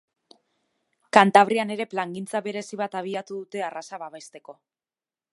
Kantabrian 1.17 1.73
ere 1.75 1.85
plangintza 1.91 2.41
berezi 2.47 2.79
bat 2.81 2.97
abiatu 3.01 3.37
dute 3.41 3.61
arraza 3.67 4.01
babesteko. 4.05 4.57